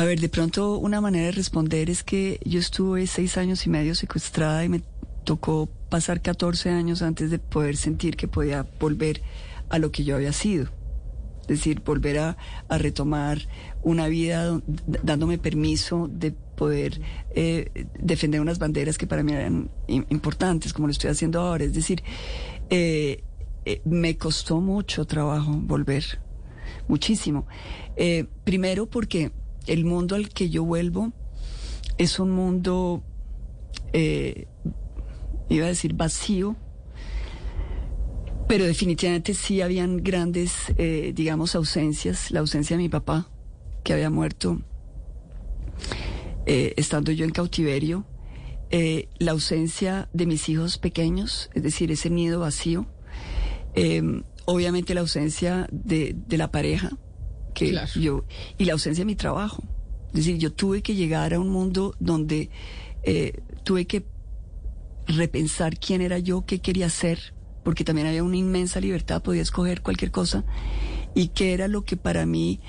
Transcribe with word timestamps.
A 0.00 0.04
ver, 0.04 0.18
de 0.18 0.30
pronto 0.30 0.78
una 0.78 1.02
manera 1.02 1.26
de 1.26 1.32
responder 1.32 1.90
es 1.90 2.02
que 2.02 2.40
yo 2.42 2.58
estuve 2.58 3.06
seis 3.06 3.36
años 3.36 3.66
y 3.66 3.68
medio 3.68 3.94
secuestrada 3.94 4.64
y 4.64 4.70
me 4.70 4.80
tocó 5.24 5.68
pasar 5.90 6.22
14 6.22 6.70
años 6.70 7.02
antes 7.02 7.30
de 7.30 7.38
poder 7.38 7.76
sentir 7.76 8.16
que 8.16 8.26
podía 8.26 8.66
volver 8.80 9.20
a 9.68 9.78
lo 9.78 9.92
que 9.92 10.04
yo 10.04 10.16
había 10.16 10.32
sido. 10.32 10.70
Es 11.42 11.48
decir, 11.48 11.82
volver 11.84 12.18
a, 12.18 12.38
retomar 12.70 13.40
una 13.82 14.08
vida 14.08 14.62
dándome 15.02 15.36
permiso 15.36 16.08
de 16.10 16.30
poder 16.30 16.98
eh, 17.34 17.86
defender 17.98 18.40
unas 18.40 18.58
banderas 18.58 18.96
que 18.96 19.06
para 19.06 19.22
mí 19.22 19.32
eran 19.34 19.70
importantes, 19.86 20.72
como 20.72 20.86
lo 20.86 20.92
estoy 20.92 21.10
haciendo 21.10 21.42
ahora. 21.42 21.64
Es 21.64 21.74
decir, 21.74 22.02
eh, 22.70 23.22
eh, 23.66 23.82
me 23.84 24.16
costó 24.16 24.62
mucho 24.62 25.04
trabajo 25.04 25.52
volver, 25.52 26.22
muchísimo. 26.88 27.46
primero 28.44 28.86
porque 28.86 29.32
el 29.66 29.84
mundo 29.84 30.14
al 30.14 30.28
que 30.28 30.50
yo 30.50 30.64
vuelvo 30.64 31.12
es 31.98 32.18
un 32.18 32.30
mundo 32.30 33.02
iba 35.50 35.66
a 35.66 35.68
decir 35.68 35.94
vacío, 35.94 36.56
pero 38.48 38.64
definitivamente 38.64 39.34
sí 39.34 39.60
habían 39.60 39.98
grandes, 39.98 40.52
eh, 40.78 41.12
digamos, 41.14 41.54
ausencias. 41.54 42.30
La 42.30 42.40
ausencia 42.40 42.76
de 42.76 42.82
mi 42.82 42.88
papá, 42.88 43.28
que 43.84 43.92
había 43.92 44.10
muerto 44.10 44.62
eh, 46.46 46.74
estando 46.76 47.12
yo 47.12 47.24
en 47.24 47.32
cautiverio. 47.32 48.06
Eh, 48.70 49.08
la 49.18 49.32
ausencia 49.32 50.08
de 50.12 50.26
mis 50.26 50.48
hijos 50.48 50.78
pequeños, 50.78 51.50
es 51.54 51.62
decir, 51.62 51.90
ese 51.90 52.10
nido 52.10 52.40
vacío. 52.40 52.86
obviamente 54.46 54.94
la 54.94 55.00
ausencia 55.00 55.68
de, 55.70 56.16
la 56.30 56.50
pareja, 56.50 56.90
que 57.50 57.76
yo, 57.96 58.24
y 58.58 58.64
la 58.64 58.72
ausencia 58.72 59.02
de 59.02 59.06
mi 59.06 59.16
trabajo. 59.16 59.62
Es 60.08 60.14
decir, 60.24 60.38
yo 60.38 60.52
tuve 60.52 60.82
que 60.82 60.94
llegar 60.94 61.34
a 61.34 61.40
un 61.40 61.48
mundo 61.48 61.94
donde 62.00 62.50
tuve 63.64 63.86
que 63.86 64.04
repensar 65.06 65.78
quién 65.78 66.00
era 66.00 66.18
yo, 66.18 66.44
qué 66.46 66.60
quería 66.60 66.86
hacer, 66.86 67.34
porque 67.62 67.84
también 67.84 68.06
había 68.06 68.24
una 68.24 68.36
inmensa 68.36 68.80
libertad, 68.80 69.22
podía 69.22 69.42
escoger 69.42 69.82
cualquier 69.82 70.10
cosa, 70.10 70.44
y 71.14 71.28
qué 71.28 71.52
era 71.52 71.68
lo 71.68 71.84
que 71.84 71.96
para 71.96 72.26
mí 72.26 72.60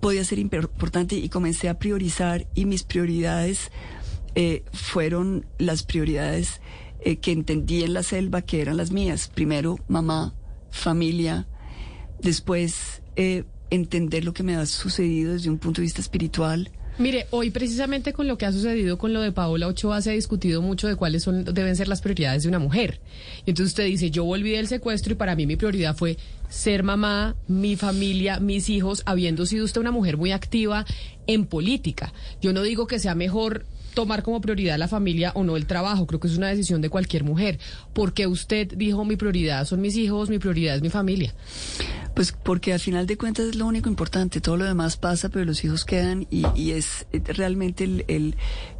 podía 0.00 0.24
ser 0.24 0.38
importante, 0.38 1.16
y 1.16 1.28
comencé 1.28 1.68
a 1.68 1.78
priorizar, 1.78 2.46
y 2.54 2.64
mis 2.64 2.82
prioridades 2.82 3.70
eh, 4.34 4.64
fueron 4.72 5.46
las 5.58 5.82
prioridades 5.82 6.60
eh, 7.00 7.16
que 7.16 7.32
entendí 7.32 7.82
en 7.82 7.94
la 7.94 8.02
selva, 8.02 8.42
que 8.42 8.60
eran 8.60 8.76
las 8.76 8.90
mías. 8.90 9.30
Primero, 9.34 9.78
mamá, 9.88 10.34
familia, 10.70 11.48
después 12.20 13.02
eh, 13.16 13.44
entender 13.70 14.24
lo 14.24 14.32
que 14.32 14.42
me 14.42 14.56
ha 14.56 14.66
sucedido 14.66 15.32
desde 15.32 15.50
un 15.50 15.58
punto 15.58 15.80
de 15.80 15.84
vista 15.84 16.00
espiritual, 16.00 16.70
Mire, 16.98 17.26
hoy 17.28 17.50
precisamente 17.50 18.14
con 18.14 18.26
lo 18.26 18.38
que 18.38 18.46
ha 18.46 18.52
sucedido 18.52 18.96
con 18.96 19.12
lo 19.12 19.20
de 19.20 19.30
Paola 19.30 19.66
Ochoa 19.66 20.00
se 20.00 20.10
ha 20.10 20.14
discutido 20.14 20.62
mucho 20.62 20.88
de 20.88 20.96
cuáles 20.96 21.24
son 21.24 21.44
deben 21.44 21.76
ser 21.76 21.88
las 21.88 22.00
prioridades 22.00 22.44
de 22.44 22.48
una 22.48 22.58
mujer. 22.58 23.00
Entonces 23.40 23.72
usted 23.72 23.84
dice, 23.84 24.10
yo 24.10 24.24
volví 24.24 24.52
del 24.52 24.66
secuestro 24.66 25.12
y 25.12 25.16
para 25.16 25.36
mí 25.36 25.46
mi 25.46 25.56
prioridad 25.56 25.94
fue 25.94 26.16
ser 26.48 26.82
mamá, 26.82 27.36
mi 27.48 27.76
familia, 27.76 28.40
mis 28.40 28.70
hijos, 28.70 29.02
habiendo 29.04 29.44
sido 29.44 29.66
usted 29.66 29.82
una 29.82 29.90
mujer 29.90 30.16
muy 30.16 30.32
activa 30.32 30.86
en 31.26 31.44
política. 31.44 32.14
Yo 32.40 32.54
no 32.54 32.62
digo 32.62 32.86
que 32.86 32.98
sea 32.98 33.14
mejor 33.14 33.66
tomar 33.92 34.22
como 34.22 34.40
prioridad 34.40 34.78
la 34.78 34.88
familia 34.88 35.32
o 35.34 35.44
no 35.44 35.56
el 35.56 35.66
trabajo. 35.66 36.06
Creo 36.06 36.20
que 36.20 36.28
es 36.28 36.36
una 36.38 36.48
decisión 36.48 36.80
de 36.80 36.88
cualquier 36.88 37.24
mujer. 37.24 37.58
porque 37.92 38.26
usted 38.26 38.72
dijo 38.74 39.04
mi 39.04 39.16
prioridad 39.16 39.66
son 39.66 39.82
mis 39.82 39.96
hijos, 39.96 40.30
mi 40.30 40.38
prioridad 40.38 40.76
es 40.76 40.82
mi 40.82 40.90
familia? 40.90 41.34
Pues 42.16 42.32
porque 42.32 42.72
al 42.72 42.80
final 42.80 43.06
de 43.06 43.16
cuentas 43.18 43.46
es 43.46 43.56
lo 43.56 43.66
único 43.66 43.88
importante. 43.88 44.40
Todo 44.40 44.56
lo 44.56 44.64
demás 44.64 44.96
pasa, 44.96 45.28
pero 45.28 45.44
los 45.44 45.62
hijos 45.64 45.84
quedan 45.84 46.26
y, 46.30 46.70
es 46.70 47.06
realmente 47.12 47.84
el... 47.84 48.36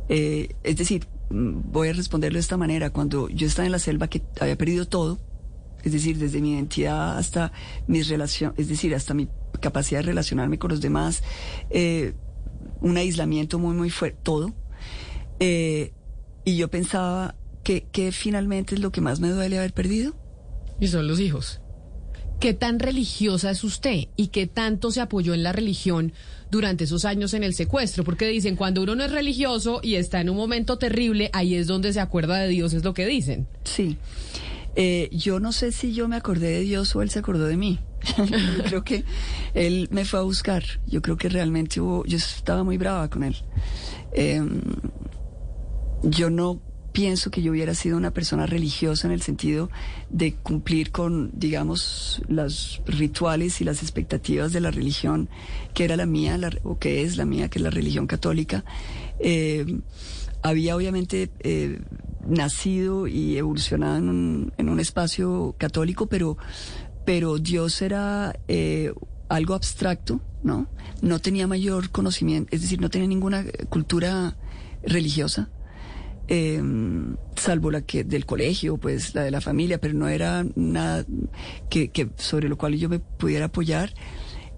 Eh, 0.08 0.54
es 0.64 0.76
decir, 0.76 1.06
mm, 1.30 1.70
voy 1.70 1.88
a 1.88 1.92
responderlo 1.92 2.38
de 2.38 2.40
esta 2.40 2.56
manera. 2.56 2.90
Cuando 2.90 3.28
yo 3.28 3.46
estaba 3.46 3.66
en 3.66 3.72
la 3.72 3.78
selva 3.78 4.08
que 4.08 4.22
había 4.40 4.56
perdido 4.56 4.88
todo, 4.88 5.20
es 5.84 5.92
decir, 5.92 6.18
desde 6.18 6.40
mi 6.40 6.54
identidad 6.54 7.18
hasta 7.18 7.52
mis 7.86 8.08
relaciones, 8.08 8.58
es 8.58 8.68
decir, 8.68 8.94
hasta 8.94 9.12
mi 9.12 9.28
capacidad 9.60 10.00
de 10.00 10.06
relacionarme 10.06 10.58
con 10.58 10.70
los 10.70 10.80
demás, 10.80 11.22
eh, 11.68 12.14
un 12.80 12.96
aislamiento 12.96 13.58
muy, 13.58 13.74
muy 13.74 13.90
fuerte, 13.90 14.18
todo 14.22 14.54
eh, 15.40 15.92
y 16.44 16.56
yo 16.56 16.68
pensaba 16.68 17.34
que, 17.62 18.12
finalmente 18.12 18.76
es 18.76 18.80
lo 18.80 18.92
que 18.92 19.00
más 19.00 19.20
me 19.20 19.28
duele 19.28 19.58
haber 19.58 19.72
perdido. 19.72 20.14
Y 20.80 20.88
son 20.88 21.08
los 21.08 21.18
hijos. 21.20 21.60
¿Qué 22.40 22.52
tan 22.52 22.78
religiosa 22.78 23.50
es 23.50 23.64
usted 23.64 24.08
y 24.14 24.28
qué 24.28 24.46
tanto 24.46 24.90
se 24.90 25.00
apoyó 25.00 25.32
en 25.32 25.42
la 25.42 25.52
religión 25.52 26.12
durante 26.50 26.84
esos 26.84 27.06
años 27.06 27.32
en 27.32 27.42
el 27.42 27.54
secuestro? 27.54 28.04
Porque 28.04 28.26
dicen, 28.28 28.56
cuando 28.56 28.82
uno 28.82 28.94
no 28.94 29.04
es 29.04 29.10
religioso 29.10 29.80
y 29.82 29.94
está 29.94 30.20
en 30.20 30.28
un 30.28 30.36
momento 30.36 30.76
terrible, 30.76 31.30
ahí 31.32 31.54
es 31.54 31.66
donde 31.66 31.94
se 31.94 32.00
acuerda 32.00 32.36
de 32.36 32.48
Dios, 32.48 32.74
es 32.74 32.84
lo 32.84 32.92
que 32.92 33.06
dicen. 33.06 33.46
Sí. 33.64 33.96
Eh, 34.78 35.08
yo 35.10 35.40
no 35.40 35.52
sé 35.52 35.72
si 35.72 35.94
yo 35.94 36.06
me 36.06 36.16
acordé 36.16 36.48
de 36.48 36.60
Dios 36.60 36.94
o 36.94 37.00
él 37.00 37.08
se 37.08 37.20
acordó 37.20 37.46
de 37.46 37.56
mí. 37.56 37.80
yo 38.18 38.64
creo 38.64 38.84
que 38.84 39.04
él 39.54 39.88
me 39.90 40.04
fue 40.04 40.20
a 40.20 40.22
buscar. 40.22 40.62
Yo 40.86 41.00
creo 41.00 41.16
que 41.16 41.30
realmente 41.30 41.80
hubo, 41.80 42.04
yo 42.04 42.18
estaba 42.18 42.62
muy 42.62 42.76
brava 42.76 43.08
con 43.08 43.24
él. 43.24 43.36
Eh, 44.12 44.42
yo 46.02 46.28
no 46.28 46.60
pienso 46.96 47.30
que 47.30 47.42
yo 47.42 47.52
hubiera 47.52 47.74
sido 47.74 47.98
una 47.98 48.10
persona 48.10 48.46
religiosa 48.46 49.06
en 49.06 49.12
el 49.12 49.20
sentido 49.20 49.68
de 50.08 50.32
cumplir 50.32 50.92
con, 50.92 51.30
digamos, 51.34 52.22
los 52.26 52.80
rituales 52.86 53.60
y 53.60 53.64
las 53.64 53.82
expectativas 53.82 54.54
de 54.54 54.60
la 54.60 54.70
religión 54.70 55.28
que 55.74 55.84
era 55.84 55.98
la 55.98 56.06
mía, 56.06 56.40
o 56.62 56.78
que 56.78 57.02
es 57.02 57.18
la 57.18 57.26
mía, 57.26 57.50
que 57.50 57.58
es 57.58 57.62
la 57.62 57.68
religión 57.68 58.06
católica. 58.06 58.64
Eh, 59.18 59.80
había 60.40 60.74
obviamente 60.74 61.28
eh, 61.40 61.82
nacido 62.26 63.06
y 63.06 63.36
evolucionado 63.36 63.98
en 63.98 64.08
un, 64.08 64.80
espacio 64.80 65.54
católico, 65.58 66.06
pero, 66.06 66.38
pero 67.04 67.36
Dios 67.36 67.82
era 67.82 68.40
eh, 68.48 68.94
algo 69.28 69.52
abstracto, 69.52 70.22
¿no? 70.42 70.66
No 71.02 71.18
tenía 71.18 71.46
mayor 71.46 71.90
conocimiento, 71.90 72.48
es 72.56 72.62
decir, 72.62 72.80
no 72.80 72.88
tenía 72.88 73.06
ninguna 73.06 73.44
cultura 73.68 74.38
religiosa 74.82 75.50
eh, 76.28 76.62
salvo 77.36 77.70
la 77.70 77.82
que 77.82 78.04
del 78.04 78.26
colegio, 78.26 78.76
pues 78.76 79.14
la 79.14 79.22
de 79.22 79.30
la 79.30 79.40
familia, 79.40 79.80
pero 79.80 79.94
no 79.94 80.08
era 80.08 80.44
nada 80.54 81.04
que, 81.68 82.10
sobre 82.16 82.48
lo 82.48 82.56
cual 82.56 82.74
yo 82.76 82.88
me 82.88 82.98
pudiera 82.98 83.46
apoyar. 83.46 83.92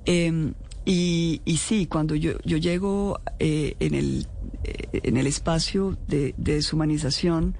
Em, 0.04 0.54
y, 0.84 1.42
y, 1.44 1.58
sí, 1.58 1.86
cuando 1.86 2.14
yo, 2.14 2.32
yo 2.44 2.56
llego 2.56 3.20
eh, 3.38 3.74
en, 3.78 3.94
el, 3.94 4.26
eh, 4.64 5.00
en 5.02 5.18
el 5.18 5.26
espacio 5.26 5.98
de, 6.06 6.34
deshumanización, 6.38 7.56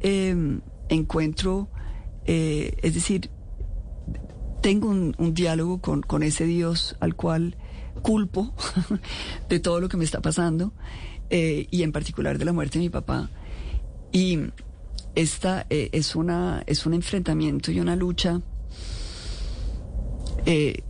em, 0.00 0.60
encuentro, 0.88 1.68
eh, 2.26 2.74
es 2.82 2.94
decir, 2.94 3.30
tengo 4.60 4.88
un, 4.88 5.34
diálogo 5.34 5.80
con, 5.80 6.02
con, 6.02 6.22
ese 6.22 6.46
Dios 6.46 6.96
al 6.98 7.14
cual 7.14 7.56
culpo 8.02 8.54
de 9.48 9.60
todo 9.60 9.78
lo 9.78 9.88
que 9.88 9.96
me 9.96 10.04
está 10.04 10.20
pasando 10.20 10.72
y 11.30 11.82
en 11.82 11.90
particular 11.90 12.38
de 12.38 12.44
la 12.44 12.52
muerte 12.52 12.78
de 12.78 12.84
mi 12.84 12.90
papá. 12.90 13.28
Y 14.14 14.38
esta 15.16 15.66
eh, 15.70 15.90
es, 15.90 16.14
una, 16.14 16.62
es 16.68 16.86
un 16.86 16.94
enfrentamiento 16.94 17.72
y 17.72 17.80
una 17.80 17.96
lucha 17.96 18.40
eh, 20.46 20.82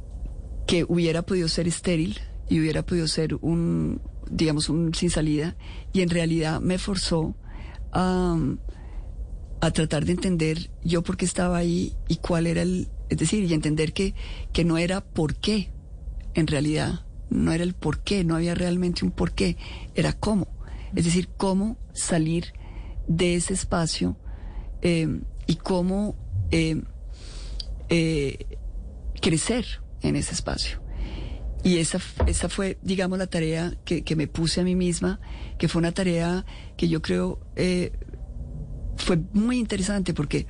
que 0.66 0.84
hubiera 0.86 1.22
podido 1.22 1.48
ser 1.48 1.66
estéril 1.66 2.18
y 2.50 2.60
hubiera 2.60 2.84
podido 2.84 3.08
ser 3.08 3.36
un, 3.40 4.02
digamos, 4.30 4.68
un 4.68 4.94
sin 4.94 5.08
salida, 5.08 5.56
y 5.94 6.02
en 6.02 6.10
realidad 6.10 6.60
me 6.60 6.76
forzó 6.76 7.34
a, 7.92 8.36
a 9.62 9.70
tratar 9.70 10.04
de 10.04 10.12
entender 10.12 10.70
yo 10.84 11.02
por 11.02 11.16
qué 11.16 11.24
estaba 11.24 11.56
ahí 11.56 11.94
y 12.08 12.16
cuál 12.16 12.46
era 12.46 12.60
el, 12.60 12.88
es 13.08 13.16
decir, 13.16 13.44
y 13.44 13.54
entender 13.54 13.94
que, 13.94 14.14
que 14.52 14.66
no 14.66 14.76
era 14.76 15.00
por 15.00 15.34
qué, 15.36 15.70
en 16.34 16.46
realidad, 16.46 17.06
no 17.30 17.52
era 17.52 17.64
el 17.64 17.72
por 17.72 18.00
qué, 18.00 18.22
no 18.22 18.36
había 18.36 18.54
realmente 18.54 19.02
un 19.02 19.12
por 19.12 19.32
qué, 19.32 19.56
era 19.94 20.12
cómo, 20.12 20.46
es 20.94 21.06
decir, 21.06 21.30
cómo 21.38 21.78
salir 21.94 22.52
de 23.06 23.36
ese 23.36 23.54
espacio 23.54 24.16
eh, 24.82 25.20
y 25.46 25.56
cómo 25.56 26.16
eh, 26.50 26.82
eh, 27.88 28.58
crecer 29.20 29.66
en 30.02 30.16
ese 30.16 30.34
espacio. 30.34 30.82
Y 31.62 31.78
esa, 31.78 31.98
esa 32.26 32.48
fue, 32.48 32.78
digamos, 32.82 33.18
la 33.18 33.26
tarea 33.26 33.74
que, 33.84 34.04
que, 34.04 34.16
me 34.16 34.26
puse 34.26 34.60
a 34.60 34.64
mí 34.64 34.74
misma, 34.74 35.18
que 35.58 35.66
fue 35.68 35.80
una 35.80 35.92
tarea 35.92 36.44
que 36.76 36.88
yo 36.88 37.00
creo 37.00 37.40
fue 38.96 39.18
muy 39.32 39.58
interesante 39.58 40.14
porque 40.14 40.46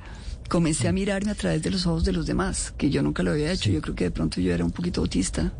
comencé 0.49 0.87
a 0.87 0.91
mirarme 0.91 1.31
a 1.31 1.35
través 1.35 1.61
de 1.61 1.71
los 1.71 1.85
ojos 1.87 2.03
de 2.03 2.11
los 2.11 2.25
demás, 2.25 2.73
que 2.77 2.89
yo 2.89 3.01
nunca 3.01 3.23
lo 3.23 3.31
había 3.31 3.51
hecho. 3.51 3.69
Yo 3.69 3.81
creo 3.81 3.95
que 3.95 4.05
de 4.05 4.11
pronto 4.11 4.41
yo 4.41 4.53
era 4.53 4.63
un 4.63 4.71
poquito 4.71 5.01
autista. 5.01 5.53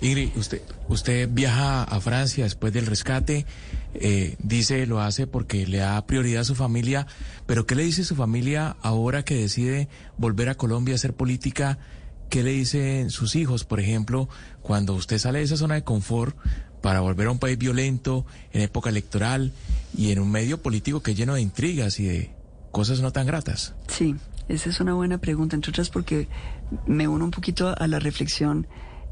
Ingrid, 0.00 0.30
usted, 0.36 0.62
usted 0.88 1.28
viaja 1.30 1.82
a 1.82 2.00
Francia 2.00 2.44
después 2.44 2.72
del 2.72 2.86
rescate. 2.86 3.46
Eh, 3.94 4.36
dice 4.42 4.86
lo 4.86 5.00
hace 5.00 5.26
porque 5.26 5.66
le 5.66 5.78
da 5.78 6.06
prioridad 6.06 6.42
a 6.42 6.44
su 6.44 6.54
familia, 6.54 7.06
pero 7.46 7.66
¿qué 7.66 7.74
le 7.74 7.82
dice 7.82 8.04
su 8.04 8.14
familia 8.14 8.76
ahora 8.82 9.24
que 9.24 9.34
decide 9.34 9.88
volver 10.18 10.50
a 10.50 10.54
Colombia 10.54 10.94
a 10.94 10.96
hacer 10.96 11.14
política? 11.14 11.78
¿Qué 12.28 12.42
le 12.42 12.50
dicen 12.50 13.10
sus 13.10 13.36
hijos, 13.36 13.64
por 13.64 13.80
ejemplo, 13.80 14.28
cuando 14.60 14.94
usted 14.94 15.18
sale 15.18 15.38
de 15.38 15.44
esa 15.44 15.56
zona 15.56 15.76
de 15.76 15.84
confort 15.84 16.36
para 16.82 17.00
volver 17.00 17.28
a 17.28 17.30
un 17.30 17.38
país 17.38 17.56
violento 17.56 18.26
en 18.52 18.62
época 18.62 18.90
electoral 18.90 19.52
y 19.96 20.12
en 20.12 20.18
un 20.18 20.30
medio 20.30 20.60
político 20.60 21.00
que 21.00 21.12
es 21.12 21.16
lleno 21.16 21.34
de 21.34 21.40
intrigas 21.40 21.98
y 21.98 22.04
de 22.04 22.35
cosas 22.76 23.00
no 23.00 23.10
tan 23.10 23.26
gratas? 23.26 23.74
Sí, 23.88 24.16
esa 24.48 24.68
es 24.68 24.80
una 24.80 24.92
buena 24.92 25.16
pregunta, 25.16 25.56
entre 25.56 25.70
otras 25.70 25.88
porque 25.88 26.28
me 26.86 27.08
uno 27.08 27.24
un 27.24 27.30
poquito 27.30 27.74
a 27.74 27.86
la 27.86 27.98
reflexión 27.98 28.66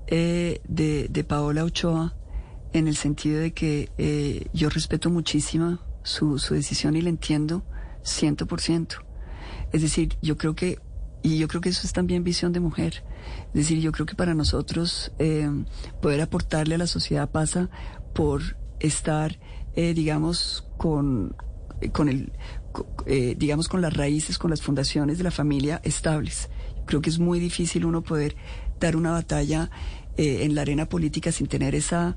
eh, 0.07 0.61
de, 0.69 1.09
de, 1.09 1.25
Paola 1.25 1.65
Ochoa 1.65 2.15
en 2.75 2.89
el 2.89 2.97
sentido 2.97 3.41
de 3.41 3.55
que 3.55 3.89
eh, 3.97 4.49
yo 4.53 4.69
respeto 4.69 5.09
muchísimo 5.09 5.79
su, 6.03 6.39
su 6.39 6.53
decisión 6.53 6.95
y 6.95 7.01
la 7.01 7.09
entiendo 7.09 7.65
ciento 8.03 8.45
por 8.45 8.61
ciento. 8.61 8.97
Es 9.73 9.81
decir, 9.81 10.19
yo 10.21 10.37
creo 10.37 10.55
que, 10.55 10.79
y 11.23 11.39
yo 11.39 11.49
creo 11.49 11.63
que 11.63 11.71
eso 11.71 11.87
es 11.87 11.95
también 11.95 12.23
visión 12.23 12.53
de 12.53 12.61
mujer, 12.61 13.03
es 13.47 13.55
decir, 13.55 13.81
yo 13.81 13.93
creo 13.93 14.05
que 14.05 14.15
para 14.15 14.35
nosotros 14.35 15.11
eh, 15.19 15.49
poder 16.03 16.21
aportarle 16.21 16.75
a 16.75 16.79
la 16.79 16.87
sociedad 16.87 17.31
pasa 17.31 17.71
por 18.13 18.59
estar, 18.79 19.39
eh, 19.75 19.95
digamos, 19.95 20.69
con, 20.77 21.35
con 21.93 22.11
el, 22.11 22.31
eh, 23.07 23.35
digamos, 23.39 23.69
con 23.69 23.81
las 23.81 23.95
raíces, 23.95 24.39
con 24.39 24.51
las 24.51 24.63
fundaciones 24.63 25.19
de 25.19 25.25
la 25.25 25.31
familia 25.31 25.81
estables. 25.85 26.49
Creo 26.87 27.01
que 27.01 27.11
es 27.11 27.19
muy 27.19 27.41
difícil 27.41 27.85
uno 27.85 28.03
poder 28.03 28.37
dar 28.81 28.97
una 28.97 29.13
batalla 29.13 29.71
en 30.17 30.55
la 30.55 30.63
arena 30.63 30.89
política 30.89 31.33
sin 31.33 31.49
tener 31.49 31.75
esa, 31.75 32.17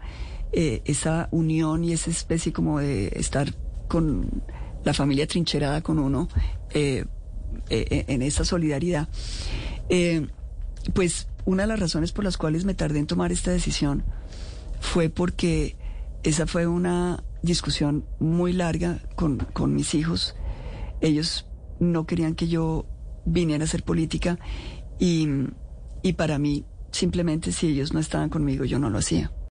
esa 0.52 1.30
unión 1.32 1.84
y 1.84 1.94
esa 1.94 2.12
especie 2.12 2.54
como 2.54 2.80
de 2.80 3.08
estar 3.16 3.56
con 3.88 4.44
la 4.84 4.94
familia 4.94 5.26
trincherada 5.26 5.82
con 5.82 5.98
uno 5.98 6.28
en 6.74 8.22
esa 8.22 8.46
solidaridad. 8.46 9.08
pues 10.94 11.28
una 11.48 11.64
de 11.64 11.68
las 11.70 11.80
razones 11.80 12.12
por 12.12 12.26
las 12.26 12.38
cuales 12.38 12.66
me 12.66 12.74
tardé 12.74 13.00
en 13.00 13.08
tomar 13.08 13.32
esta 13.32 13.52
decisión 13.52 14.04
fue 14.82 15.10
porque 15.10 15.78
esa 16.24 16.46
fue 16.46 16.68
una 16.68 17.24
discusión 17.42 18.06
muy 18.20 18.52
larga 18.52 19.00
con, 19.16 19.38
con 19.54 19.74
mis 19.74 19.96
hijos. 19.96 20.36
Ellos 21.02 21.48
no 21.80 22.06
querían 22.06 22.36
que 22.36 22.48
yo 22.48 22.86
viniera 23.26 23.64
a 23.64 23.66
hacer 23.66 23.84
política 23.84 24.40
y, 25.00 25.28
y 26.02 26.14
para 26.14 26.40
mí 26.40 26.66
simplemente 26.92 27.52
si 27.52 27.68
ellos 27.68 27.94
no 27.94 28.00
estaban 28.00 28.30
conmigo 28.30 28.66
yo 28.66 28.80
no 28.80 28.90
lo 28.90 29.00
hacía. 29.00 29.32